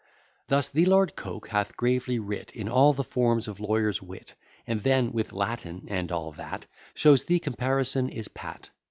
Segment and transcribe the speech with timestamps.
[0.47, 4.33] Thus the Lord Coke hath gravely writ, In all the form of lawyer's wit:
[4.65, 8.71] And then, with Latin and all that, Shows the comparison is pat.